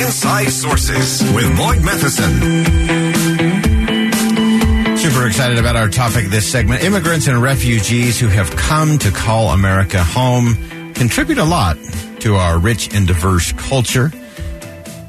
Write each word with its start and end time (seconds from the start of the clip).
Inside 0.00 0.48
Sources 0.50 1.22
with 1.34 1.56
Boyd 1.56 1.82
Matheson. 1.82 2.32
Super 4.96 5.26
excited 5.26 5.58
about 5.58 5.76
our 5.76 5.88
topic 5.88 6.26
this 6.26 6.50
segment. 6.50 6.82
Immigrants 6.82 7.26
and 7.26 7.42
refugees 7.42 8.18
who 8.18 8.28
have 8.28 8.50
come 8.56 8.98
to 8.98 9.10
call 9.10 9.48
America 9.48 10.02
home 10.02 10.54
contribute 10.94 11.38
a 11.38 11.44
lot 11.44 11.76
to 12.20 12.36
our 12.36 12.58
rich 12.58 12.94
and 12.94 13.06
diverse 13.06 13.52
culture 13.52 14.10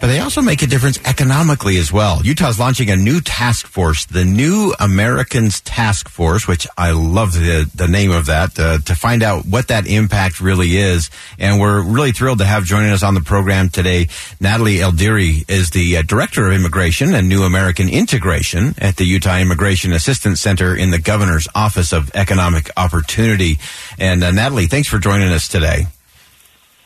but 0.01 0.07
they 0.07 0.19
also 0.19 0.41
make 0.41 0.63
a 0.63 0.67
difference 0.67 0.99
economically 1.05 1.77
as 1.77 1.93
well. 1.93 2.21
Utah's 2.23 2.59
launching 2.59 2.89
a 2.89 2.95
new 2.95 3.21
task 3.21 3.67
force, 3.67 4.05
the 4.05 4.25
New 4.25 4.73
Americans 4.79 5.61
Task 5.61 6.09
Force, 6.09 6.47
which 6.47 6.65
I 6.75 6.91
love 6.91 7.33
the, 7.33 7.69
the 7.75 7.87
name 7.87 8.09
of 8.09 8.25
that, 8.25 8.59
uh, 8.59 8.79
to 8.79 8.95
find 8.95 9.21
out 9.21 9.45
what 9.45 9.67
that 9.67 9.85
impact 9.85 10.41
really 10.41 10.75
is. 10.75 11.11
And 11.37 11.61
we're 11.61 11.83
really 11.83 12.13
thrilled 12.13 12.39
to 12.39 12.45
have 12.45 12.63
joining 12.63 12.91
us 12.91 13.03
on 13.03 13.13
the 13.13 13.21
program 13.21 13.69
today. 13.69 14.07
Natalie 14.39 14.77
Eldiri 14.77 15.47
is 15.47 15.69
the 15.69 15.97
uh, 15.97 16.02
Director 16.02 16.47
of 16.47 16.53
Immigration 16.53 17.13
and 17.13 17.29
New 17.29 17.43
American 17.43 17.88
Integration 17.88 18.73
at 18.80 18.95
the 18.97 19.05
Utah 19.05 19.38
Immigration 19.38 19.93
Assistance 19.93 20.41
Center 20.41 20.75
in 20.75 20.89
the 20.89 20.99
Governor's 20.99 21.47
Office 21.53 21.93
of 21.93 22.09
Economic 22.15 22.71
Opportunity. 22.75 23.59
And 23.99 24.23
uh, 24.23 24.31
Natalie, 24.31 24.65
thanks 24.65 24.88
for 24.88 24.97
joining 24.97 25.31
us 25.31 25.47
today. 25.47 25.86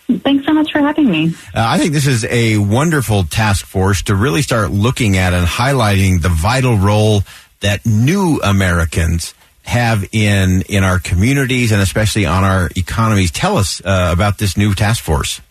Thanks 0.08 0.46
so 0.46 0.54
much 0.54 0.72
for 0.72 0.80
having 0.80 1.10
me. 1.10 1.34
Uh, 1.54 1.66
I 1.66 1.80
think 1.80 1.94
this 1.94 2.06
is 2.06 2.26
a 2.26 2.58
wonderful 2.58 3.24
task 3.24 3.66
force 3.66 4.04
to 4.04 4.16
really 4.16 4.44
start 4.44 4.70
looking 4.70 5.18
at 5.18 5.34
and 5.34 5.48
highlighting 5.48 6.22
the 6.22 6.30
vital 6.30 6.78
role 6.78 7.24
that 7.62 7.86
new 7.86 8.40
Americans 8.44 9.34
have 9.64 10.08
in 10.12 10.62
in 10.70 10.84
our 10.84 11.00
communities 11.00 11.72
and 11.72 11.82
especially 11.82 12.26
on 12.26 12.44
our 12.44 12.70
economies. 12.76 13.32
Tell 13.32 13.58
us 13.58 13.82
uh, 13.84 14.12
about 14.14 14.38
this 14.38 14.56
new 14.56 14.76
task 14.76 15.04
force. 15.04 15.42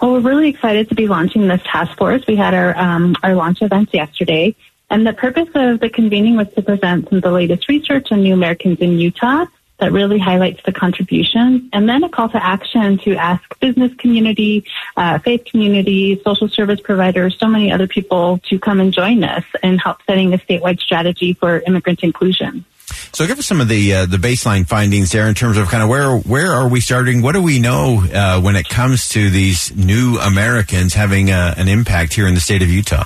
Well, 0.00 0.12
we're 0.12 0.20
really 0.20 0.48
excited 0.48 0.88
to 0.88 0.94
be 0.94 1.06
launching 1.06 1.48
this 1.48 1.60
task 1.64 1.98
force. 1.98 2.26
We 2.26 2.36
had 2.36 2.54
our 2.54 2.76
um, 2.78 3.14
our 3.22 3.34
launch 3.34 3.60
events 3.60 3.92
yesterday, 3.92 4.54
and 4.88 5.06
the 5.06 5.12
purpose 5.12 5.48
of 5.54 5.80
the 5.80 5.90
convening 5.90 6.36
was 6.36 6.48
to 6.54 6.62
present 6.62 7.10
some 7.10 7.18
of 7.18 7.24
the 7.24 7.32
latest 7.32 7.68
research 7.68 8.10
on 8.10 8.22
new 8.22 8.32
Americans 8.32 8.78
in 8.78 8.98
Utah 8.98 9.44
that 9.78 9.92
really 9.92 10.18
highlights 10.18 10.60
the 10.64 10.72
contributions, 10.72 11.68
and 11.72 11.88
then 11.88 12.02
a 12.04 12.08
call 12.08 12.28
to 12.28 12.44
action 12.44 12.98
to 12.98 13.14
ask 13.16 13.42
business 13.60 13.94
community, 13.94 14.64
uh, 14.96 15.18
faith 15.18 15.44
community, 15.44 16.20
social 16.24 16.48
service 16.48 16.80
providers, 16.80 17.36
so 17.38 17.46
many 17.46 17.70
other 17.70 17.86
people 17.86 18.38
to 18.48 18.58
come 18.58 18.80
and 18.80 18.92
join 18.92 19.22
us 19.22 19.44
and 19.62 19.80
help 19.80 19.98
setting 20.06 20.34
a 20.34 20.38
statewide 20.38 20.80
strategy 20.80 21.32
for 21.34 21.60
immigrant 21.60 22.02
inclusion. 22.02 22.64
So, 23.12 23.26
give 23.26 23.38
us 23.38 23.46
some 23.46 23.60
of 23.60 23.68
the 23.68 23.94
uh, 23.94 24.06
the 24.06 24.16
baseline 24.16 24.66
findings 24.66 25.12
there 25.12 25.28
in 25.28 25.34
terms 25.34 25.56
of 25.56 25.68
kind 25.68 25.82
of 25.82 25.88
where 25.88 26.16
where 26.16 26.52
are 26.52 26.68
we 26.68 26.80
starting? 26.80 27.22
What 27.22 27.32
do 27.32 27.42
we 27.42 27.58
know 27.58 28.04
uh, 28.12 28.40
when 28.40 28.56
it 28.56 28.68
comes 28.68 29.10
to 29.10 29.30
these 29.30 29.74
new 29.76 30.18
Americans 30.18 30.94
having 30.94 31.30
uh, 31.30 31.54
an 31.56 31.68
impact 31.68 32.14
here 32.14 32.26
in 32.26 32.34
the 32.34 32.40
state 32.40 32.62
of 32.62 32.68
Utah? 32.68 33.04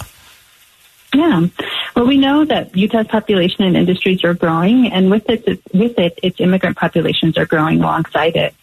Yeah. 1.14 1.46
Well, 1.94 2.06
we 2.06 2.16
know 2.16 2.44
that 2.44 2.74
Utah's 2.76 3.06
population 3.06 3.64
and 3.64 3.76
industries 3.76 4.24
are 4.24 4.34
growing, 4.34 4.90
and 4.90 5.10
with 5.10 5.28
it, 5.28 5.60
with 5.74 5.98
it, 5.98 6.18
its 6.22 6.40
immigrant 6.40 6.76
populations 6.76 7.36
are 7.36 7.46
growing 7.46 7.80
alongside 7.80 8.36
it. 8.36 8.54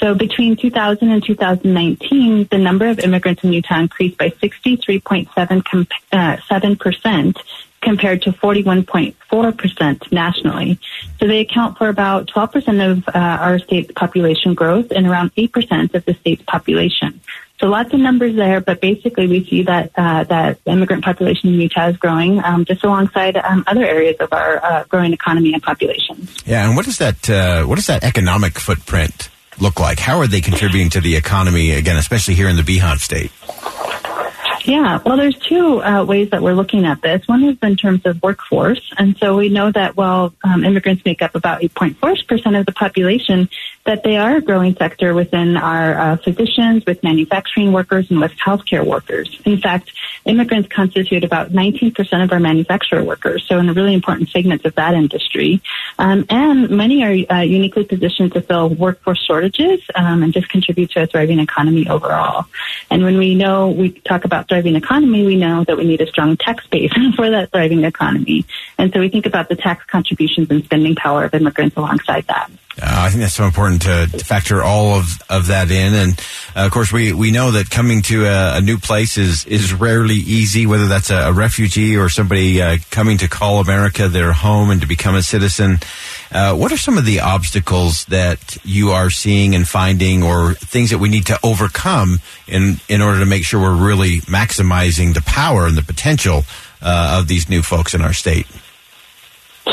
So 0.00 0.14
between 0.14 0.56
2000 0.56 1.10
and 1.10 1.24
2019, 1.24 2.48
the 2.50 2.58
number 2.58 2.88
of 2.88 3.00
immigrants 3.00 3.42
in 3.42 3.52
Utah 3.52 3.80
increased 3.80 4.16
by 4.16 4.30
63.7 4.30 5.86
uh, 6.12 6.74
percent 6.76 7.38
compared 7.80 8.22
to 8.22 8.32
41.4% 8.32 10.12
nationally. 10.12 10.78
So 11.18 11.26
they 11.26 11.40
account 11.40 11.78
for 11.78 11.88
about 11.88 12.26
12% 12.26 12.90
of 12.90 13.08
uh, 13.08 13.12
our 13.14 13.58
state's 13.58 13.92
population 13.92 14.54
growth 14.54 14.90
and 14.90 15.06
around 15.06 15.34
8% 15.34 15.94
of 15.94 16.04
the 16.04 16.14
state's 16.14 16.42
population. 16.42 17.20
So 17.60 17.66
lots 17.66 17.92
of 17.92 17.98
numbers 17.98 18.36
there, 18.36 18.60
but 18.60 18.80
basically 18.80 19.26
we 19.26 19.44
see 19.44 19.64
that 19.64 19.90
uh, 19.96 20.24
that 20.24 20.58
immigrant 20.66 21.04
population 21.04 21.48
in 21.52 21.60
Utah 21.60 21.88
is 21.88 21.96
growing 21.96 22.42
um, 22.44 22.64
just 22.64 22.84
alongside 22.84 23.36
um, 23.36 23.64
other 23.66 23.84
areas 23.84 24.16
of 24.20 24.32
our 24.32 24.64
uh, 24.64 24.84
growing 24.84 25.12
economy 25.12 25.52
and 25.54 25.62
population. 25.62 26.28
Yeah, 26.46 26.66
and 26.66 26.76
what 26.76 26.84
does 26.84 26.98
that 26.98 27.28
uh, 27.28 27.64
what 27.64 27.74
does 27.74 27.86
that 27.86 28.04
economic 28.04 28.58
footprint 28.60 29.28
look 29.60 29.80
like? 29.80 29.98
How 29.98 30.18
are 30.20 30.28
they 30.28 30.40
contributing 30.40 30.90
to 30.90 31.00
the 31.00 31.16
economy 31.16 31.72
again, 31.72 31.96
especially 31.96 32.34
here 32.34 32.48
in 32.48 32.54
the 32.54 32.62
Beehive 32.62 33.00
State? 33.00 33.32
Yeah, 34.68 35.00
well, 35.02 35.16
there's 35.16 35.38
two 35.38 35.82
uh, 35.82 36.04
ways 36.04 36.28
that 36.28 36.42
we're 36.42 36.52
looking 36.52 36.84
at 36.84 37.00
this. 37.00 37.26
One 37.26 37.42
is 37.42 37.56
in 37.62 37.74
terms 37.74 38.04
of 38.04 38.22
workforce, 38.22 38.92
and 38.98 39.16
so 39.16 39.34
we 39.34 39.48
know 39.48 39.72
that 39.72 39.96
while 39.96 40.34
um, 40.44 40.62
immigrants 40.62 41.06
make 41.06 41.22
up 41.22 41.34
about 41.34 41.62
8.4 41.62 42.26
percent 42.28 42.54
of 42.54 42.66
the 42.66 42.72
population, 42.72 43.48
that 43.86 44.02
they 44.02 44.18
are 44.18 44.36
a 44.36 44.42
growing 44.42 44.76
sector 44.76 45.14
within 45.14 45.56
our 45.56 45.98
uh, 45.98 46.16
physicians, 46.18 46.84
with 46.84 47.02
manufacturing 47.02 47.72
workers, 47.72 48.10
and 48.10 48.20
with 48.20 48.32
healthcare 48.32 48.84
workers. 48.84 49.40
In 49.46 49.58
fact, 49.58 49.90
immigrants 50.26 50.68
constitute 50.68 51.24
about 51.24 51.50
19% 51.50 52.22
of 52.22 52.30
our 52.30 52.38
manufacturer 52.38 53.02
workers, 53.02 53.46
so 53.48 53.58
in 53.58 53.70
a 53.70 53.72
really 53.72 53.94
important 53.94 54.28
segment 54.28 54.66
of 54.66 54.74
that 54.74 54.92
industry. 54.92 55.62
Um, 55.98 56.26
and 56.28 56.68
many 56.68 57.02
are 57.04 57.34
uh, 57.34 57.40
uniquely 57.40 57.84
positioned 57.84 58.34
to 58.34 58.42
fill 58.42 58.68
workforce 58.68 59.24
shortages 59.24 59.80
um, 59.94 60.22
and 60.22 60.34
just 60.34 60.50
contribute 60.50 60.90
to 60.90 61.04
a 61.04 61.06
thriving 61.06 61.38
economy 61.38 61.88
overall. 61.88 62.44
And 62.90 63.02
when 63.02 63.16
we 63.16 63.34
know 63.34 63.70
we 63.70 63.92
talk 63.92 64.26
about 64.26 64.46
thriving 64.58 64.76
economy, 64.76 65.24
we 65.24 65.36
know 65.36 65.62
that 65.64 65.76
we 65.76 65.84
need 65.84 66.00
a 66.00 66.06
strong 66.06 66.36
tax 66.36 66.66
base 66.66 66.92
for 67.16 67.30
that 67.30 67.50
thriving 67.52 67.84
economy. 67.84 68.44
And 68.76 68.92
so 68.92 68.98
we 68.98 69.08
think 69.08 69.24
about 69.24 69.48
the 69.48 69.54
tax 69.54 69.84
contributions 69.84 70.50
and 70.50 70.64
spending 70.64 70.96
power 70.96 71.24
of 71.24 71.34
immigrants 71.34 71.76
alongside 71.76 72.26
that. 72.26 72.50
Uh, 72.80 72.86
I 72.86 73.08
think 73.08 73.22
that's 73.22 73.34
so 73.34 73.44
important 73.44 73.82
to, 73.82 74.06
to, 74.06 74.24
factor 74.24 74.62
all 74.62 74.94
of, 74.98 75.06
of 75.28 75.48
that 75.48 75.70
in. 75.70 75.94
And 75.94 76.20
uh, 76.54 76.66
of 76.66 76.70
course, 76.70 76.92
we, 76.92 77.12
we 77.12 77.30
know 77.30 77.52
that 77.52 77.70
coming 77.70 78.02
to 78.02 78.26
a, 78.26 78.58
a, 78.58 78.60
new 78.60 78.78
place 78.78 79.16
is, 79.16 79.44
is 79.46 79.72
rarely 79.74 80.14
easy, 80.14 80.66
whether 80.66 80.86
that's 80.86 81.10
a, 81.10 81.28
a 81.28 81.32
refugee 81.32 81.96
or 81.96 82.08
somebody 82.08 82.62
uh, 82.62 82.78
coming 82.90 83.18
to 83.18 83.28
call 83.28 83.60
America 83.60 84.08
their 84.08 84.32
home 84.32 84.70
and 84.70 84.80
to 84.80 84.86
become 84.86 85.16
a 85.16 85.22
citizen. 85.22 85.78
Uh, 86.30 86.54
what 86.54 86.72
are 86.72 86.76
some 86.76 86.98
of 86.98 87.04
the 87.04 87.20
obstacles 87.20 88.04
that 88.06 88.58
you 88.64 88.90
are 88.90 89.10
seeing 89.10 89.54
and 89.54 89.66
finding 89.66 90.22
or 90.22 90.54
things 90.54 90.90
that 90.90 90.98
we 90.98 91.08
need 91.08 91.26
to 91.26 91.38
overcome 91.42 92.20
in, 92.46 92.76
in 92.88 93.00
order 93.00 93.20
to 93.20 93.26
make 93.26 93.44
sure 93.44 93.60
we're 93.60 93.86
really 93.86 94.20
maximizing 94.22 95.14
the 95.14 95.22
power 95.22 95.66
and 95.66 95.76
the 95.76 95.82
potential 95.82 96.44
uh, 96.82 97.18
of 97.20 97.28
these 97.28 97.48
new 97.48 97.62
folks 97.62 97.94
in 97.94 98.02
our 98.02 98.12
state? 98.12 98.46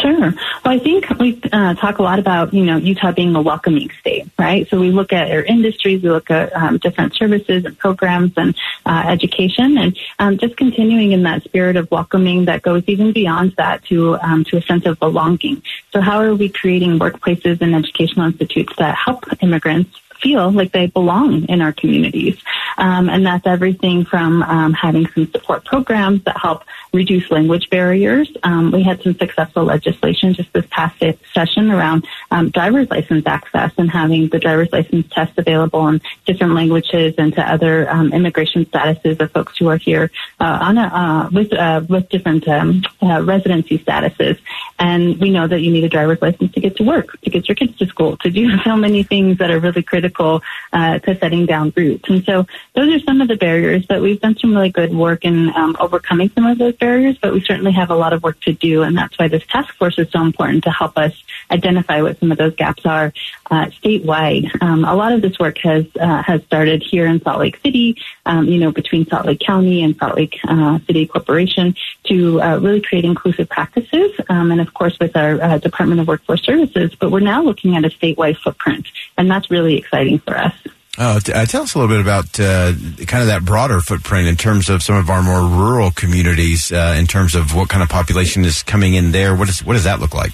Sure. 0.01 0.19
Well, 0.19 0.33
I 0.65 0.79
think 0.79 1.09
we 1.19 1.39
uh, 1.51 1.73
talk 1.75 1.99
a 1.99 2.03
lot 2.03 2.19
about, 2.19 2.53
you 2.53 2.65
know, 2.65 2.77
Utah 2.77 3.11
being 3.11 3.35
a 3.35 3.41
welcoming 3.41 3.89
state, 3.99 4.24
right? 4.37 4.67
So 4.69 4.79
we 4.79 4.91
look 4.91 5.13
at 5.13 5.31
our 5.31 5.43
industries, 5.43 6.03
we 6.03 6.09
look 6.09 6.29
at 6.29 6.53
um, 6.55 6.77
different 6.77 7.15
services 7.15 7.65
and 7.65 7.77
programs 7.77 8.33
and 8.37 8.55
uh, 8.85 9.03
education, 9.07 9.77
and 9.77 9.97
um, 10.19 10.37
just 10.37 10.57
continuing 10.57 11.11
in 11.11 11.23
that 11.23 11.43
spirit 11.43 11.77
of 11.77 11.89
welcoming 11.91 12.45
that 12.45 12.61
goes 12.61 12.83
even 12.87 13.13
beyond 13.13 13.53
that 13.57 13.83
to 13.85 14.17
um, 14.19 14.43
to 14.45 14.57
a 14.57 14.61
sense 14.61 14.85
of 14.85 14.99
belonging. 14.99 15.63
So 15.91 16.01
how 16.01 16.19
are 16.21 16.35
we 16.35 16.49
creating 16.49 16.99
workplaces 16.99 17.61
and 17.61 17.75
educational 17.75 18.27
institutes 18.27 18.73
that 18.77 18.95
help 18.95 19.25
immigrants 19.41 19.91
feel 20.25 20.51
like 20.51 20.71
they 20.71 20.87
belong 20.87 21.45
in 21.45 21.61
our 21.61 21.71
communities. 21.71 22.35
Um, 22.77 23.09
and 23.09 23.23
that's 23.23 23.45
everything 23.45 24.05
from 24.05 24.41
um, 24.41 24.73
having 24.73 25.07
some 25.13 25.31
support 25.31 25.63
programs 25.65 26.23
that 26.23 26.35
help 26.35 26.63
reduce 26.91 27.29
language 27.29 27.69
barriers. 27.69 28.27
Um, 28.41 28.71
we 28.71 28.81
had 28.81 29.03
some 29.03 29.15
successful 29.15 29.65
legislation 29.65 30.33
just 30.33 30.51
this 30.53 30.65
past 30.71 30.95
session 31.31 31.69
around 31.69 32.07
um, 32.31 32.49
driver's 32.49 32.89
license 32.89 33.27
access 33.27 33.71
and 33.77 33.91
having 33.91 34.29
the 34.29 34.39
driver's 34.39 34.71
license 34.71 35.07
test 35.11 35.37
available 35.37 35.87
in 35.89 36.01
different 36.25 36.53
languages 36.53 37.13
and 37.19 37.33
to 37.35 37.41
other 37.41 37.87
um, 37.89 38.11
immigration 38.11 38.65
statuses 38.65 39.21
of 39.21 39.31
folks 39.31 39.57
who 39.57 39.67
are 39.67 39.77
here 39.77 40.09
uh, 40.39 40.57
on 40.61 40.77
a, 40.77 40.87
uh, 41.01 41.29
with 41.31 41.53
uh, 41.53 41.81
with 41.87 42.09
different 42.09 42.47
um, 42.47 42.83
uh, 43.03 43.21
residency 43.23 43.77
statuses. 43.77 44.39
And 44.79 45.19
we 45.19 45.29
know 45.29 45.47
that 45.47 45.61
you 45.61 45.71
need 45.71 45.83
a 45.83 45.89
driver's 45.89 46.21
license 46.21 46.51
to 46.53 46.61
get 46.61 46.77
to 46.77 46.83
work, 46.83 47.21
to 47.21 47.29
get 47.29 47.47
your 47.47 47.55
kids 47.55 47.77
to 47.77 47.85
school, 47.85 48.17
to 48.17 48.29
do 48.31 48.57
so 48.63 48.75
many 48.75 49.03
things 49.03 49.37
that 49.37 49.51
are 49.51 49.59
really 49.59 49.83
critical 49.83 50.14
uh, 50.19 50.99
to 50.99 51.17
setting 51.19 51.45
down 51.45 51.73
roots. 51.75 52.09
And 52.09 52.23
so 52.25 52.45
those 52.73 52.93
are 52.93 52.99
some 52.99 53.21
of 53.21 53.27
the 53.27 53.35
barriers, 53.35 53.85
but 53.85 54.01
we've 54.01 54.19
done 54.19 54.37
some 54.37 54.53
really 54.53 54.69
good 54.69 54.93
work 54.93 55.25
in 55.25 55.49
um, 55.55 55.75
overcoming 55.79 56.29
some 56.35 56.45
of 56.45 56.57
those 56.57 56.75
barriers, 56.75 57.17
but 57.17 57.33
we 57.33 57.41
certainly 57.41 57.71
have 57.71 57.89
a 57.89 57.95
lot 57.95 58.13
of 58.13 58.23
work 58.23 58.39
to 58.41 58.53
do. 58.53 58.83
And 58.83 58.97
that's 58.97 59.17
why 59.17 59.27
this 59.27 59.45
task 59.47 59.73
force 59.75 59.97
is 59.97 60.09
so 60.11 60.21
important 60.21 60.63
to 60.65 60.71
help 60.71 60.97
us 60.97 61.13
identify 61.51 62.01
what 62.01 62.19
some 62.19 62.31
of 62.31 62.37
those 62.37 62.55
gaps 62.55 62.85
are 62.85 63.13
uh, 63.51 63.65
statewide. 63.67 64.49
Um, 64.61 64.85
a 64.85 64.95
lot 64.95 65.11
of 65.11 65.21
this 65.21 65.37
work 65.39 65.57
has 65.59 65.85
uh, 65.99 66.21
has 66.23 66.43
started 66.43 66.83
here 66.83 67.05
in 67.05 67.21
Salt 67.21 67.39
Lake 67.39 67.57
City, 67.63 67.97
um, 68.25 68.45
you 68.45 68.59
know, 68.59 68.71
between 68.71 69.05
Salt 69.05 69.25
Lake 69.25 69.39
County 69.39 69.83
and 69.83 69.95
Salt 69.97 70.15
Lake 70.15 70.39
uh, 70.47 70.79
City 70.85 71.07
Corporation 71.07 71.75
to 72.05 72.41
uh, 72.41 72.57
really 72.59 72.81
create 72.81 73.05
inclusive 73.05 73.49
practices, 73.49 74.11
um, 74.29 74.51
and 74.51 74.61
of 74.61 74.73
course 74.73 74.97
with 74.99 75.15
our 75.15 75.41
uh, 75.41 75.57
Department 75.57 75.99
of 76.01 76.07
Workforce 76.07 76.43
Services. 76.43 76.93
But 76.95 77.11
we're 77.11 77.19
now 77.19 77.43
looking 77.43 77.75
at 77.75 77.85
a 77.85 77.89
statewide 77.89 78.37
footprint, 78.37 78.87
and 79.17 79.29
that's 79.29 79.49
really 79.49 79.77
exciting 79.77 80.04
for 80.25 80.37
us. 80.37 80.53
Oh, 80.97 81.19
t- 81.19 81.33
uh, 81.33 81.45
tell 81.45 81.63
us 81.63 81.75
a 81.75 81.79
little 81.79 81.93
bit 81.93 82.01
about 82.01 82.39
uh, 82.39 82.71
kind 83.05 83.21
of 83.21 83.27
that 83.27 83.43
broader 83.43 83.81
footprint 83.81 84.27
in 84.27 84.37
terms 84.37 84.69
of 84.69 84.81
some 84.81 84.95
of 84.95 85.09
our 85.09 85.21
more 85.21 85.41
rural 85.41 85.91
communities, 85.91 86.71
uh, 86.71 86.95
in 86.97 87.05
terms 87.05 87.35
of 87.35 87.53
what 87.53 87.67
kind 87.67 87.83
of 87.83 87.89
population 87.89 88.45
is 88.45 88.63
coming 88.63 88.93
in 88.93 89.11
there. 89.11 89.35
What, 89.35 89.49
is, 89.49 89.63
what 89.63 89.73
does 89.73 89.83
that 89.83 89.99
look 89.99 90.13
like? 90.13 90.31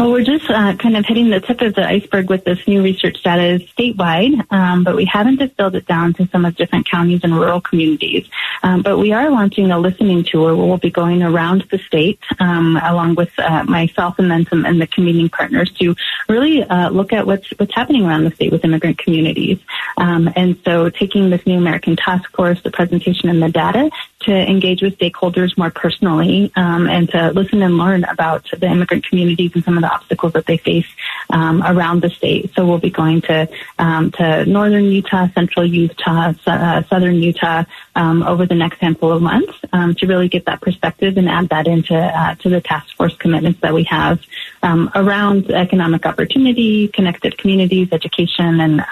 Well, 0.00 0.12
we're 0.12 0.24
just 0.24 0.48
uh, 0.48 0.74
kind 0.76 0.96
of 0.96 1.04
hitting 1.04 1.28
the 1.28 1.40
tip 1.40 1.60
of 1.60 1.74
the 1.74 1.86
iceberg 1.86 2.30
with 2.30 2.46
this 2.46 2.66
new 2.66 2.82
research 2.82 3.22
data 3.22 3.42
is 3.42 3.62
statewide, 3.72 4.50
um, 4.50 4.82
but 4.82 4.96
we 4.96 5.04
haven't 5.04 5.36
distilled 5.36 5.74
it 5.74 5.86
down 5.86 6.14
to 6.14 6.26
some 6.28 6.46
of 6.46 6.56
different 6.56 6.88
counties 6.88 7.20
and 7.22 7.34
rural 7.34 7.60
communities. 7.60 8.26
Um, 8.62 8.80
but 8.80 8.96
we 8.96 9.12
are 9.12 9.28
launching 9.28 9.70
a 9.70 9.78
listening 9.78 10.24
tour 10.24 10.56
where 10.56 10.64
we'll 10.64 10.78
be 10.78 10.90
going 10.90 11.22
around 11.22 11.66
the 11.70 11.76
state 11.76 12.18
um, 12.38 12.80
along 12.82 13.16
with 13.16 13.38
uh, 13.38 13.64
myself 13.64 14.18
and 14.18 14.30
then 14.30 14.46
some 14.46 14.64
and 14.64 14.80
the 14.80 14.86
convening 14.86 15.28
partners 15.28 15.70
to 15.72 15.94
really 16.30 16.62
uh, 16.62 16.88
look 16.88 17.12
at 17.12 17.26
what's 17.26 17.50
what's 17.58 17.74
happening 17.74 18.06
around 18.06 18.24
the 18.24 18.30
state 18.30 18.52
with 18.52 18.64
immigrant 18.64 18.96
communities. 18.96 19.58
Um, 19.98 20.30
and 20.34 20.58
so, 20.64 20.88
taking 20.88 21.28
this 21.28 21.44
new 21.44 21.58
American 21.58 21.96
Task 21.96 22.30
Force, 22.34 22.62
the 22.62 22.70
presentation, 22.70 23.28
and 23.28 23.42
the 23.42 23.50
data 23.50 23.90
to 24.20 24.32
engage 24.32 24.82
with 24.82 24.98
stakeholders 24.98 25.56
more 25.56 25.70
personally 25.70 26.52
um, 26.56 26.86
and 26.86 27.08
to 27.10 27.30
listen 27.32 27.62
and 27.62 27.78
learn 27.78 28.04
about 28.04 28.46
the 28.50 28.66
immigrant 28.66 29.04
communities 29.04 29.52
and 29.54 29.64
some 29.64 29.76
of 29.76 29.82
the 29.82 29.90
obstacles 29.90 30.34
that 30.34 30.46
they 30.46 30.58
face 30.58 30.86
um, 31.30 31.62
around 31.62 32.02
the 32.02 32.10
state. 32.10 32.52
So 32.54 32.66
we'll 32.66 32.78
be 32.78 32.90
going 32.90 33.22
to 33.22 33.48
um, 33.78 34.10
to 34.12 34.44
northern 34.44 34.84
Utah, 34.84 35.28
central 35.34 35.64
Utah, 35.64 36.34
uh, 36.46 36.82
southern 36.84 37.16
Utah 37.16 37.64
um, 37.94 38.22
over 38.22 38.46
the 38.46 38.54
next 38.54 38.78
handful 38.78 39.12
of 39.12 39.22
months 39.22 39.54
um, 39.72 39.94
to 39.96 40.06
really 40.06 40.28
get 40.28 40.44
that 40.44 40.60
perspective 40.60 41.16
and 41.16 41.28
add 41.28 41.48
that 41.48 41.66
into 41.66 41.96
uh, 41.96 42.34
to 42.36 42.48
the 42.48 42.60
task 42.60 42.94
force 42.96 43.16
commitments 43.16 43.60
that 43.60 43.72
we 43.72 43.84
have 43.84 44.20
um, 44.62 44.90
around 44.94 45.50
economic 45.50 46.04
opportunity, 46.04 46.88
connected 46.88 47.38
communities, 47.38 47.88
education, 47.92 48.60
and 48.60 48.82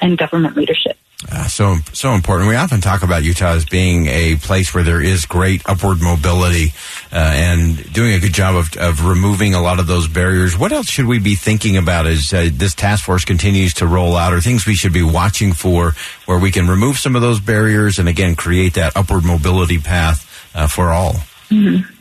and 0.00 0.18
government 0.18 0.56
leadership. 0.56 0.96
Uh, 1.30 1.46
so 1.46 1.76
so 1.92 2.12
important. 2.12 2.48
We 2.48 2.56
often 2.56 2.80
talk 2.80 3.02
about 3.02 3.22
Utah 3.22 3.52
as 3.52 3.64
being 3.64 4.06
a 4.08 4.36
place 4.36 4.74
where 4.74 4.82
there 4.82 5.00
is 5.00 5.24
great 5.24 5.62
upward 5.66 6.00
mobility 6.00 6.72
uh, 7.12 7.16
and 7.16 7.92
doing 7.92 8.14
a 8.14 8.18
good 8.18 8.32
job 8.34 8.56
of, 8.56 8.76
of 8.76 9.06
removing 9.06 9.54
a 9.54 9.62
lot 9.62 9.78
of 9.78 9.86
those 9.86 10.08
barriers. 10.08 10.58
What 10.58 10.72
else 10.72 10.88
should 10.88 11.06
we 11.06 11.18
be 11.18 11.34
thinking 11.34 11.76
about 11.76 12.06
as 12.06 12.32
uh, 12.32 12.48
this 12.52 12.74
task 12.74 13.04
force 13.04 13.24
continues 13.24 13.74
to 13.74 13.86
roll 13.86 14.16
out, 14.16 14.32
or 14.32 14.40
things 14.40 14.66
we 14.66 14.74
should 14.74 14.92
be 14.92 15.02
watching 15.02 15.52
for, 15.52 15.94
where 16.26 16.38
we 16.38 16.50
can 16.50 16.68
remove 16.68 16.98
some 16.98 17.14
of 17.14 17.22
those 17.22 17.40
barriers 17.40 17.98
and 17.98 18.08
again 18.08 18.34
create 18.34 18.74
that 18.74 18.96
upward 18.96 19.24
mobility 19.24 19.78
path 19.78 20.50
uh, 20.54 20.66
for 20.66 20.90
all? 20.90 21.14
Mm-hmm. 21.50 21.91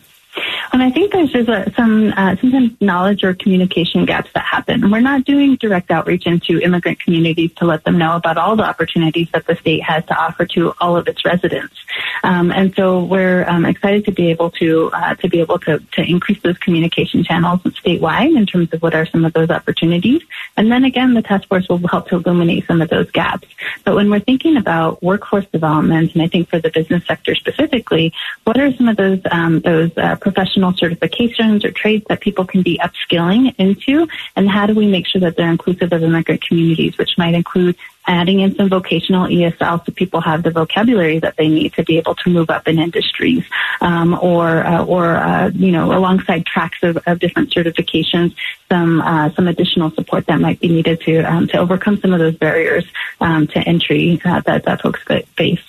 And 0.73 0.81
I 0.81 0.89
think 0.89 1.11
there's 1.11 1.31
just 1.31 1.49
a, 1.49 1.71
some 1.75 2.13
uh, 2.15 2.37
sometimes 2.37 2.71
knowledge 2.79 3.23
or 3.23 3.33
communication 3.33 4.05
gaps 4.05 4.29
that 4.33 4.45
happen. 4.45 4.89
We're 4.89 5.01
not 5.01 5.25
doing 5.25 5.57
direct 5.57 5.91
outreach 5.91 6.25
into 6.25 6.59
immigrant 6.59 6.99
communities 6.99 7.51
to 7.57 7.65
let 7.65 7.83
them 7.83 7.97
know 7.97 8.15
about 8.15 8.37
all 8.37 8.55
the 8.55 8.63
opportunities 8.63 9.27
that 9.33 9.45
the 9.47 9.55
state 9.57 9.83
has 9.83 10.05
to 10.05 10.15
offer 10.15 10.45
to 10.45 10.73
all 10.79 10.95
of 10.95 11.07
its 11.09 11.25
residents. 11.25 11.75
Um, 12.23 12.51
and 12.51 12.73
so 12.75 13.03
we're 13.03 13.47
um, 13.49 13.65
excited 13.65 14.05
to 14.05 14.11
be 14.11 14.29
able 14.29 14.49
to 14.51 14.89
uh, 14.93 15.15
to 15.15 15.27
be 15.27 15.41
able 15.41 15.59
to 15.59 15.79
to 15.79 16.01
increase 16.01 16.41
those 16.41 16.57
communication 16.59 17.23
channels 17.23 17.59
statewide 17.61 18.37
in 18.37 18.45
terms 18.45 18.71
of 18.73 18.81
what 18.81 18.93
are 18.93 19.05
some 19.05 19.25
of 19.25 19.33
those 19.33 19.49
opportunities. 19.49 20.21
And 20.55 20.71
then 20.71 20.85
again, 20.85 21.13
the 21.13 21.21
task 21.21 21.47
force 21.49 21.67
will 21.67 21.85
help 21.87 22.07
to 22.09 22.15
illuminate 22.15 22.65
some 22.67 22.81
of 22.81 22.89
those 22.89 23.11
gaps. 23.11 23.47
But 23.83 23.95
when 23.95 24.09
we're 24.09 24.19
thinking 24.19 24.55
about 24.55 25.03
workforce 25.03 25.45
development, 25.47 26.13
and 26.13 26.21
I 26.21 26.27
think 26.27 26.49
for 26.49 26.59
the 26.59 26.69
business 26.69 27.05
sector 27.05 27.35
specifically, 27.35 28.13
what 28.45 28.57
are 28.57 28.71
some 28.73 28.87
of 28.87 28.95
those 28.95 29.19
um, 29.31 29.59
those 29.61 29.91
uh, 29.97 30.15
professional 30.15 30.60
certifications 30.69 31.65
or 31.65 31.71
trades 31.71 32.05
that 32.09 32.21
people 32.21 32.45
can 32.45 32.61
be 32.61 32.79
upskilling 32.79 33.55
into? 33.57 34.07
And 34.35 34.49
how 34.49 34.67
do 34.67 34.75
we 34.75 34.87
make 34.87 35.07
sure 35.07 35.21
that 35.21 35.35
they're 35.35 35.49
inclusive 35.49 35.91
of 35.91 36.03
immigrant 36.03 36.45
communities, 36.45 36.97
which 36.97 37.17
might 37.17 37.33
include 37.33 37.75
adding 38.07 38.39
in 38.39 38.55
some 38.55 38.69
vocational 38.69 39.27
ESL 39.27 39.85
so 39.85 39.91
people 39.91 40.21
have 40.21 40.43
the 40.43 40.51
vocabulary 40.51 41.19
that 41.19 41.37
they 41.37 41.47
need 41.47 41.73
to 41.73 41.83
be 41.83 41.97
able 41.97 42.15
to 42.15 42.29
move 42.29 42.49
up 42.49 42.67
in 42.67 42.79
industries, 42.79 43.43
um, 43.81 44.17
or 44.21 44.65
uh, 44.65 44.83
or 44.85 45.15
uh, 45.15 45.49
you 45.53 45.71
know 45.71 45.91
alongside 45.93 46.45
tracks 46.45 46.79
of, 46.83 46.97
of 47.05 47.19
different 47.19 47.49
certifications, 47.51 48.35
some 48.69 49.01
uh, 49.01 49.31
some 49.33 49.47
additional 49.47 49.91
support 49.91 50.25
that 50.27 50.39
might 50.39 50.59
be 50.59 50.67
needed 50.67 51.01
to 51.01 51.21
um, 51.21 51.47
to 51.47 51.57
overcome 51.57 51.99
some 51.99 52.13
of 52.13 52.19
those 52.19 52.35
barriers 52.35 52.85
um, 53.19 53.47
to 53.47 53.59
entry 53.59 54.19
uh, 54.25 54.41
that 54.41 54.63
that 54.65 54.81
folks 54.81 55.01
face. 55.37 55.61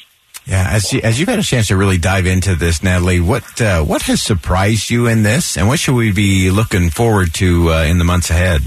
Yeah, 0.44 0.68
as 0.70 0.92
you, 0.92 1.00
as 1.02 1.20
you've 1.20 1.28
had 1.28 1.38
a 1.38 1.42
chance 1.44 1.68
to 1.68 1.76
really 1.76 1.98
dive 1.98 2.26
into 2.26 2.56
this, 2.56 2.82
Natalie, 2.82 3.20
what 3.20 3.60
uh, 3.60 3.82
what 3.84 4.02
has 4.02 4.20
surprised 4.20 4.90
you 4.90 5.06
in 5.06 5.22
this, 5.22 5.56
and 5.56 5.68
what 5.68 5.78
should 5.78 5.94
we 5.94 6.10
be 6.10 6.50
looking 6.50 6.90
forward 6.90 7.32
to 7.34 7.72
uh, 7.72 7.84
in 7.84 7.98
the 7.98 8.04
months 8.04 8.28
ahead? 8.30 8.62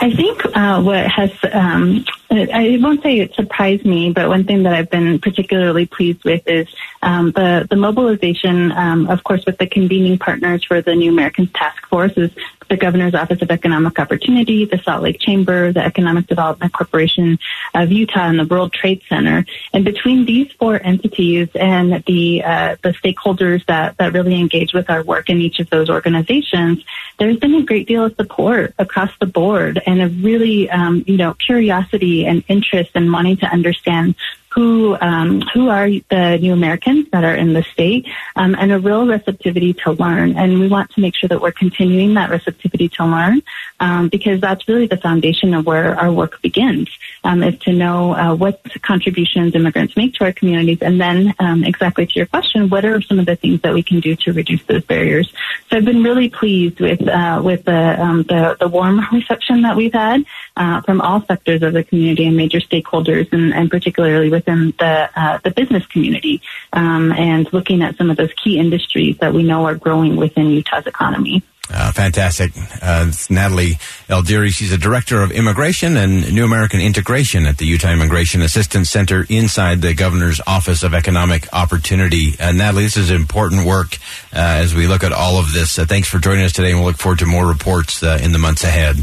I 0.00 0.14
think 0.14 0.44
uh, 0.54 0.80
what 0.82 1.06
has, 1.10 1.30
um, 1.52 2.04
I 2.30 2.78
won't 2.80 3.02
say 3.02 3.20
it 3.20 3.34
surprised 3.34 3.86
me, 3.86 4.12
but 4.12 4.28
one 4.28 4.44
thing 4.44 4.64
that 4.64 4.74
I've 4.74 4.90
been 4.90 5.18
particularly 5.18 5.86
pleased 5.86 6.24
with 6.24 6.46
is 6.46 6.68
um, 7.02 7.32
the, 7.32 7.66
the 7.68 7.76
mobilization, 7.76 8.70
um, 8.72 9.08
of 9.08 9.24
course, 9.24 9.46
with 9.46 9.56
the 9.56 9.66
convening 9.66 10.18
partners 10.18 10.62
for 10.64 10.82
the 10.82 10.94
New 10.94 11.10
Americans 11.10 11.50
Task 11.54 11.86
Force 11.88 12.12
is 12.16 12.30
the 12.68 12.76
Governor's 12.76 13.14
Office 13.14 13.40
of 13.42 13.50
Economic 13.50 13.98
Opportunity, 13.98 14.66
the 14.66 14.78
Salt 14.78 15.02
Lake 15.02 15.18
Chamber, 15.18 15.72
the 15.72 15.82
Economic 15.82 16.26
Development 16.26 16.72
Corporation 16.72 17.38
of 17.74 17.90
Utah, 17.90 18.28
and 18.28 18.38
the 18.38 18.44
World 18.44 18.72
Trade 18.72 19.02
Center. 19.08 19.46
And 19.72 19.84
between 19.84 20.26
these 20.26 20.52
four 20.52 20.80
entities 20.82 21.48
and 21.54 22.04
the 22.04 22.42
uh, 22.44 22.76
the 22.82 22.90
stakeholders 22.90 23.64
that 23.66 23.96
that 23.96 24.12
really 24.12 24.34
engage 24.34 24.74
with 24.74 24.90
our 24.90 25.02
work 25.02 25.30
in 25.30 25.40
each 25.40 25.60
of 25.60 25.70
those 25.70 25.88
organizations, 25.88 26.84
there's 27.18 27.38
been 27.38 27.54
a 27.54 27.62
great 27.62 27.88
deal 27.88 28.04
of 28.04 28.14
support 28.16 28.74
across 28.78 29.10
the 29.18 29.26
board 29.26 29.80
and 29.86 30.02
a 30.02 30.08
really 30.08 30.68
um, 30.70 31.04
you 31.06 31.16
know 31.16 31.34
curiosity 31.34 32.17
and 32.26 32.44
interest 32.48 32.90
and 32.94 33.12
wanting 33.12 33.36
to 33.38 33.46
understand 33.46 34.14
who 34.58 34.96
um, 35.00 35.40
who 35.54 35.68
are 35.68 35.88
the 35.88 36.36
new 36.40 36.52
Americans 36.52 37.06
that 37.12 37.22
are 37.22 37.34
in 37.34 37.52
the 37.52 37.62
state, 37.62 38.04
um, 38.34 38.56
and 38.58 38.72
a 38.72 38.78
real 38.80 39.06
receptivity 39.06 39.72
to 39.72 39.92
learn. 39.92 40.36
And 40.36 40.58
we 40.58 40.66
want 40.66 40.90
to 40.94 41.00
make 41.00 41.14
sure 41.14 41.28
that 41.28 41.40
we're 41.40 41.52
continuing 41.52 42.14
that 42.14 42.28
receptivity 42.28 42.88
to 42.96 43.06
learn, 43.06 43.42
um, 43.78 44.08
because 44.08 44.40
that's 44.40 44.66
really 44.66 44.88
the 44.88 44.96
foundation 44.96 45.54
of 45.54 45.64
where 45.64 45.94
our 45.96 46.10
work 46.10 46.42
begins. 46.42 46.88
Um, 47.22 47.42
is 47.42 47.58
to 47.60 47.72
know 47.72 48.14
uh, 48.14 48.34
what 48.34 48.60
contributions 48.82 49.54
immigrants 49.54 49.96
make 49.96 50.14
to 50.14 50.24
our 50.24 50.32
communities, 50.32 50.78
and 50.80 51.00
then 51.00 51.34
um, 51.38 51.62
exactly 51.62 52.06
to 52.06 52.14
your 52.14 52.26
question, 52.26 52.68
what 52.68 52.84
are 52.84 53.00
some 53.02 53.20
of 53.20 53.26
the 53.26 53.36
things 53.36 53.60
that 53.62 53.74
we 53.74 53.84
can 53.84 54.00
do 54.00 54.16
to 54.16 54.32
reduce 54.32 54.64
those 54.64 54.84
barriers? 54.84 55.32
So 55.70 55.76
I've 55.76 55.84
been 55.84 56.02
really 56.02 56.30
pleased 56.30 56.80
with 56.80 57.06
uh, 57.06 57.40
with 57.44 57.64
the, 57.64 58.02
um, 58.02 58.24
the, 58.24 58.56
the 58.58 58.66
warm 58.66 59.00
reception 59.12 59.62
that 59.62 59.76
we've 59.76 59.92
had 59.92 60.24
uh, 60.56 60.80
from 60.82 61.00
all 61.00 61.22
sectors 61.26 61.62
of 61.62 61.74
the 61.74 61.84
community 61.84 62.26
and 62.26 62.36
major 62.36 62.58
stakeholders, 62.58 63.32
and, 63.32 63.54
and 63.54 63.70
particularly 63.70 64.30
within 64.48 64.74
the 64.78 65.10
uh, 65.14 65.38
the 65.44 65.50
business 65.50 65.84
community, 65.86 66.40
um, 66.72 67.12
and 67.12 67.52
looking 67.52 67.82
at 67.82 67.96
some 67.96 68.10
of 68.10 68.16
those 68.16 68.32
key 68.42 68.58
industries 68.58 69.16
that 69.18 69.32
we 69.32 69.42
know 69.42 69.64
are 69.64 69.74
growing 69.74 70.16
within 70.16 70.50
Utah's 70.50 70.86
economy. 70.86 71.42
Uh, 71.70 71.92
fantastic. 71.92 72.50
Uh, 72.80 73.04
it's 73.08 73.28
Natalie 73.28 73.74
Eldery. 74.08 74.48
She's 74.48 74.72
a 74.72 74.78
director 74.78 75.20
of 75.20 75.30
immigration 75.30 75.98
and 75.98 76.32
New 76.32 76.46
American 76.46 76.80
Integration 76.80 77.44
at 77.44 77.58
the 77.58 77.66
Utah 77.66 77.92
Immigration 77.92 78.40
Assistance 78.40 78.88
Center 78.88 79.26
inside 79.28 79.82
the 79.82 79.92
Governor's 79.92 80.40
Office 80.46 80.82
of 80.82 80.94
Economic 80.94 81.46
Opportunity. 81.52 82.32
Uh, 82.40 82.52
Natalie, 82.52 82.84
this 82.84 82.96
is 82.96 83.10
important 83.10 83.66
work 83.66 83.98
uh, 84.32 84.38
as 84.38 84.74
we 84.74 84.86
look 84.86 85.04
at 85.04 85.12
all 85.12 85.38
of 85.38 85.52
this. 85.52 85.78
Uh, 85.78 85.84
thanks 85.84 86.08
for 86.08 86.18
joining 86.18 86.44
us 86.44 86.52
today, 86.52 86.70
and 86.70 86.78
we'll 86.78 86.88
look 86.88 86.96
forward 86.96 87.18
to 87.18 87.26
more 87.26 87.46
reports 87.46 88.02
uh, 88.02 88.18
in 88.22 88.32
the 88.32 88.38
months 88.38 88.64
ahead. 88.64 88.96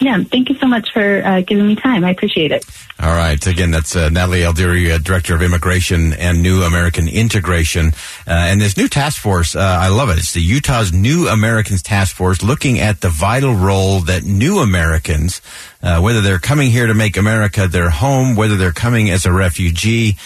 Yeah, 0.00 0.22
thank 0.24 0.48
you 0.48 0.56
so 0.56 0.66
much 0.66 0.92
for 0.92 1.24
uh, 1.24 1.40
giving 1.42 1.66
me 1.66 1.76
time. 1.76 2.04
I 2.04 2.10
appreciate 2.10 2.50
it. 2.50 2.64
All 3.00 3.14
right. 3.14 3.44
Again, 3.46 3.70
that's 3.70 3.94
uh, 3.94 4.08
Natalie 4.08 4.40
Eldery, 4.40 4.92
uh, 4.92 4.98
Director 4.98 5.34
of 5.34 5.42
Immigration 5.42 6.12
and 6.14 6.42
New 6.42 6.62
American 6.62 7.08
Integration. 7.08 7.88
Uh, 8.26 8.30
and 8.30 8.60
this 8.60 8.76
new 8.76 8.88
task 8.88 9.20
force, 9.20 9.54
uh, 9.54 9.60
I 9.60 9.88
love 9.88 10.10
it. 10.10 10.18
It's 10.18 10.32
the 10.32 10.40
Utah's 10.40 10.92
New 10.92 11.28
Americans 11.28 11.82
Task 11.82 12.14
Force 12.14 12.42
looking 12.42 12.78
at 12.80 13.00
the 13.00 13.08
vital 13.08 13.54
role 13.54 14.00
that 14.00 14.24
new 14.24 14.58
Americans, 14.58 15.40
uh, 15.82 16.00
whether 16.00 16.20
they're 16.20 16.38
coming 16.38 16.70
here 16.70 16.86
to 16.86 16.94
make 16.94 17.16
America 17.16 17.68
their 17.68 17.90
home, 17.90 18.36
whether 18.36 18.56
they're 18.56 18.72
coming 18.72 19.10
as 19.10 19.26
a 19.26 19.32
refugee, 19.32 20.16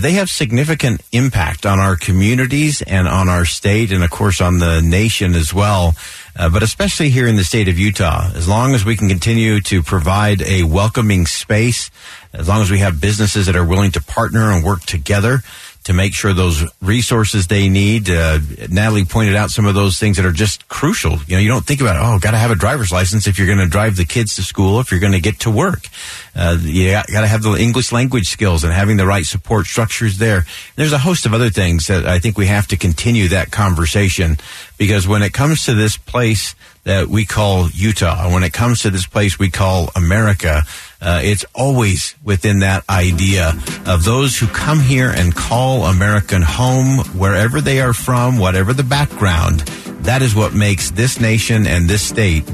they 0.00 0.12
have 0.12 0.30
significant 0.30 1.02
impact 1.12 1.66
on 1.66 1.78
our 1.78 1.94
communities 1.94 2.82
and 2.82 3.06
on 3.06 3.28
our 3.28 3.44
state 3.44 3.92
and, 3.92 4.02
of 4.02 4.10
course, 4.10 4.40
on 4.40 4.58
the 4.58 4.80
nation 4.80 5.34
as 5.34 5.52
well. 5.52 5.94
Uh, 6.36 6.48
but 6.48 6.62
especially 6.62 7.10
here 7.10 7.26
in 7.26 7.36
the 7.36 7.44
state 7.44 7.68
of 7.68 7.78
Utah. 7.78 8.30
As 8.34 8.48
long 8.48 8.74
as 8.74 8.84
we 8.84 8.96
can 8.96 9.08
continue 9.08 9.60
to 9.62 9.82
provide 9.82 10.42
a 10.42 10.64
welcoming 10.64 11.26
space, 11.26 11.90
as 12.32 12.48
long 12.48 12.62
as 12.62 12.70
we 12.70 12.80
have 12.80 13.00
businesses 13.00 13.46
that 13.46 13.56
are 13.56 13.64
willing 13.64 13.92
to 13.92 14.02
partner 14.02 14.50
and 14.50 14.64
work 14.64 14.80
together, 14.82 15.42
to 15.84 15.92
make 15.92 16.14
sure 16.14 16.32
those 16.32 16.64
resources 16.80 17.46
they 17.46 17.68
need. 17.68 18.08
Uh, 18.08 18.38
Natalie 18.70 19.04
pointed 19.04 19.36
out 19.36 19.50
some 19.50 19.66
of 19.66 19.74
those 19.74 19.98
things 19.98 20.16
that 20.16 20.24
are 20.24 20.32
just 20.32 20.66
crucial. 20.68 21.18
You 21.26 21.36
know, 21.36 21.38
you 21.38 21.48
don't 21.48 21.64
think 21.64 21.80
about, 21.80 21.96
oh, 21.96 22.18
got 22.18 22.30
to 22.30 22.38
have 22.38 22.50
a 22.50 22.54
driver's 22.54 22.90
license 22.90 23.26
if 23.26 23.38
you're 23.38 23.46
going 23.46 23.58
to 23.58 23.68
drive 23.68 23.96
the 23.96 24.06
kids 24.06 24.36
to 24.36 24.42
school, 24.42 24.80
if 24.80 24.90
you're 24.90 25.00
going 25.00 25.12
to 25.12 25.20
get 25.20 25.40
to 25.40 25.50
work. 25.50 25.86
Uh, 26.34 26.56
you 26.60 26.90
got 26.90 27.06
to 27.06 27.26
have 27.26 27.42
the 27.42 27.54
English 27.54 27.92
language 27.92 28.28
skills 28.28 28.64
and 28.64 28.72
having 28.72 28.96
the 28.96 29.06
right 29.06 29.26
support 29.26 29.66
structures 29.66 30.18
there. 30.18 30.46
There's 30.76 30.92
a 30.92 30.98
host 30.98 31.26
of 31.26 31.34
other 31.34 31.50
things 31.50 31.86
that 31.88 32.06
I 32.06 32.18
think 32.18 32.38
we 32.38 32.46
have 32.46 32.66
to 32.68 32.76
continue 32.76 33.28
that 33.28 33.50
conversation 33.50 34.38
because 34.78 35.06
when 35.06 35.22
it 35.22 35.32
comes 35.32 35.66
to 35.66 35.74
this 35.74 35.96
place 35.98 36.54
that 36.84 37.08
we 37.08 37.24
call 37.24 37.68
Utah, 37.70 38.32
when 38.32 38.42
it 38.42 38.52
comes 38.52 38.82
to 38.82 38.90
this 38.90 39.06
place 39.06 39.38
we 39.38 39.50
call 39.50 39.90
America, 39.94 40.62
uh, 41.04 41.20
it's 41.22 41.44
always 41.54 42.14
within 42.24 42.60
that 42.60 42.82
idea 42.88 43.52
of 43.86 44.04
those 44.04 44.38
who 44.38 44.46
come 44.46 44.80
here 44.80 45.10
and 45.10 45.34
call 45.34 45.84
American 45.84 46.42
home, 46.42 46.98
wherever 47.18 47.60
they 47.60 47.80
are 47.80 47.92
from, 47.92 48.38
whatever 48.38 48.72
the 48.72 48.82
background. 48.82 49.60
That 50.04 50.22
is 50.22 50.34
what 50.34 50.54
makes 50.54 50.90
this 50.90 51.20
nation 51.20 51.66
and 51.66 51.88
this 51.88 52.02
state 52.02 52.44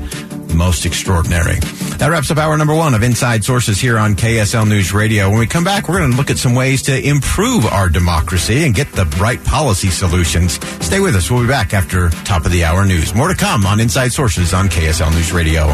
most 0.54 0.86
extraordinary. 0.86 1.58
That 1.98 2.08
wraps 2.10 2.30
up 2.30 2.38
hour 2.38 2.56
number 2.56 2.74
one 2.74 2.94
of 2.94 3.02
Inside 3.02 3.44
Sources 3.44 3.80
here 3.80 3.98
on 3.98 4.14
KSL 4.14 4.68
News 4.68 4.92
Radio. 4.92 5.28
When 5.30 5.38
we 5.38 5.46
come 5.46 5.64
back, 5.64 5.88
we're 5.88 5.98
going 5.98 6.10
to 6.10 6.16
look 6.16 6.30
at 6.30 6.38
some 6.38 6.54
ways 6.54 6.82
to 6.82 6.98
improve 7.06 7.66
our 7.66 7.88
democracy 7.88 8.64
and 8.64 8.74
get 8.74 8.90
the 8.92 9.04
right 9.20 9.42
policy 9.44 9.88
solutions. 9.90 10.58
Stay 10.84 11.00
with 11.00 11.14
us. 11.16 11.30
We'll 11.30 11.42
be 11.42 11.48
back 11.48 11.74
after 11.74 12.10
top 12.24 12.44
of 12.46 12.52
the 12.52 12.64
hour 12.64 12.84
news. 12.84 13.14
More 13.14 13.28
to 13.28 13.34
come 13.36 13.66
on 13.66 13.80
Inside 13.80 14.12
Sources 14.12 14.54
on 14.54 14.68
KSL 14.68 15.12
News 15.12 15.32
Radio. 15.32 15.66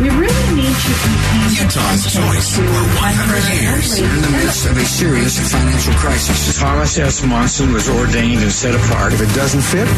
We 0.00 0.10
really 0.10 0.54
need 0.54 0.78
you 0.78 0.94
to 0.94 1.00
continue 1.02 1.38
Utah's 1.58 2.06
choice 2.14 2.54
for 2.54 2.62
100 2.62 3.58
years. 3.58 3.98
in 3.98 4.22
the 4.22 4.30
midst 4.30 4.66
of 4.70 4.76
a 4.78 4.84
serious 4.84 5.34
financial 5.50 5.94
crisis. 5.94 6.56
Thomas 6.58 6.96
S. 6.98 7.24
Monson 7.26 7.72
was 7.72 7.88
ordained 7.88 8.42
and 8.42 8.52
set 8.52 8.74
apart. 8.74 9.12
If 9.12 9.22
it 9.22 9.34
doesn't 9.34 9.62
fit, 9.62 9.88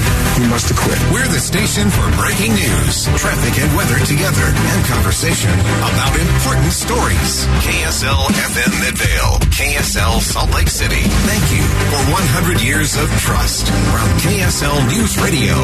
you 0.41 0.49
must 0.49 0.71
acquit. 0.71 0.97
We're 1.13 1.29
the 1.29 1.39
station 1.39 1.91
for 1.91 2.09
breaking 2.17 2.55
news, 2.57 3.05
traffic 3.21 3.61
and 3.61 3.69
weather 3.77 4.01
together, 4.11 4.43
and 4.43 4.85
conversation 4.87 5.55
about 5.87 6.19
important 6.19 6.73
stories. 6.73 7.47
KSL 7.63 8.27
FM 8.51 8.73
Midvale, 8.83 9.39
KSL 9.55 10.19
Salt 10.21 10.53
Lake 10.53 10.67
City. 10.67 11.03
Thank 11.31 11.47
you 11.55 11.63
for 11.63 12.03
100 12.11 12.61
years 12.61 12.97
of 12.97 13.09
trust 13.21 13.69
from 13.69 14.09
KSL 14.19 14.85
News 14.89 15.17
Radio. 15.23 15.55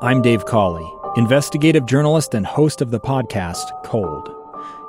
I'm 0.00 0.22
Dave 0.22 0.46
Cawley, 0.46 0.90
investigative 1.16 1.84
journalist 1.84 2.32
and 2.32 2.46
host 2.46 2.80
of 2.80 2.90
the 2.90 3.00
podcast 3.00 3.66
Cold. 3.84 4.34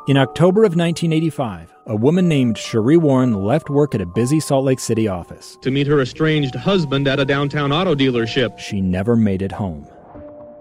In 0.08 0.15
October 0.15 0.62
of 0.62 0.77
1985, 0.77 1.74
a 1.88 1.96
woman 1.98 2.29
named 2.29 2.55
Sheree 2.55 2.98
Warren 2.98 3.34
left 3.34 3.69
work 3.69 3.93
at 3.93 4.00
a 4.00 4.05
busy 4.05 4.39
Salt 4.39 4.63
Lake 4.63 4.79
City 4.79 5.10
office. 5.10 5.58
to 5.62 5.69
meet 5.69 5.88
her 5.88 6.00
estranged 6.00 6.55
husband 6.55 7.10
at 7.10 7.19
a 7.19 7.25
downtown 7.25 7.74
auto 7.74 7.93
dealership. 7.93 8.58
She 8.58 8.79
never 8.79 9.17
made 9.17 9.41
it 9.41 9.51
home. 9.51 9.86